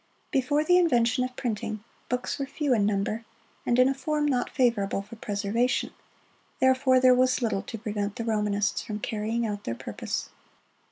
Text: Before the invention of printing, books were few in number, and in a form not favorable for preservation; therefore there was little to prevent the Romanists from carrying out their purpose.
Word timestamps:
Before 0.31 0.63
the 0.63 0.79
invention 0.79 1.23
of 1.23 1.35
printing, 1.35 1.83
books 2.09 2.39
were 2.39 2.47
few 2.47 2.73
in 2.73 2.87
number, 2.87 3.23
and 3.67 3.77
in 3.77 3.87
a 3.87 3.93
form 3.93 4.25
not 4.25 4.49
favorable 4.49 5.03
for 5.03 5.15
preservation; 5.15 5.93
therefore 6.59 6.99
there 6.99 7.13
was 7.13 7.43
little 7.43 7.61
to 7.61 7.77
prevent 7.77 8.15
the 8.15 8.25
Romanists 8.25 8.81
from 8.81 8.99
carrying 8.99 9.45
out 9.45 9.63
their 9.65 9.75
purpose. 9.75 10.29